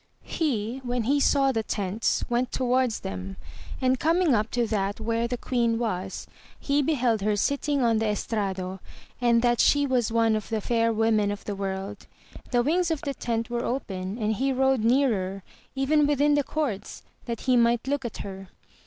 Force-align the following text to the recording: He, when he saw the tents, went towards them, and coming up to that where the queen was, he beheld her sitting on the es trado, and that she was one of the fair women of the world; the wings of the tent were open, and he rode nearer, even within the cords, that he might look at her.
He, 0.23 0.79
when 0.79 1.03
he 1.03 1.19
saw 1.19 1.51
the 1.51 1.61
tents, 1.61 2.25
went 2.27 2.51
towards 2.51 3.01
them, 3.01 3.37
and 3.79 3.99
coming 3.99 4.33
up 4.33 4.49
to 4.49 4.65
that 4.65 4.99
where 4.99 5.27
the 5.27 5.37
queen 5.37 5.77
was, 5.77 6.25
he 6.59 6.81
beheld 6.81 7.21
her 7.21 7.35
sitting 7.35 7.83
on 7.83 7.99
the 7.99 8.07
es 8.07 8.25
trado, 8.25 8.79
and 9.21 9.43
that 9.43 9.59
she 9.59 9.85
was 9.85 10.11
one 10.11 10.35
of 10.35 10.49
the 10.49 10.59
fair 10.59 10.91
women 10.91 11.29
of 11.29 11.45
the 11.45 11.53
world; 11.55 12.07
the 12.49 12.63
wings 12.63 12.89
of 12.89 13.01
the 13.01 13.13
tent 13.13 13.51
were 13.51 13.63
open, 13.63 14.17
and 14.17 14.37
he 14.37 14.51
rode 14.51 14.83
nearer, 14.83 15.43
even 15.75 16.07
within 16.07 16.33
the 16.33 16.41
cords, 16.43 17.03
that 17.25 17.41
he 17.41 17.55
might 17.55 17.87
look 17.87 18.03
at 18.03 18.17
her. 18.25 18.49